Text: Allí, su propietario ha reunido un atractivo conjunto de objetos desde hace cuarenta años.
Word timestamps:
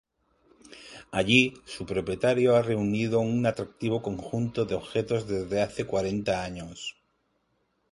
Allí, 1.11 1.61
su 1.65 1.85
propietario 1.85 2.55
ha 2.55 2.63
reunido 2.63 3.19
un 3.19 3.45
atractivo 3.45 4.01
conjunto 4.01 4.65
de 4.65 4.73
objetos 4.73 5.27
desde 5.27 5.61
hace 5.61 5.85
cuarenta 5.85 6.43
años. 6.43 6.95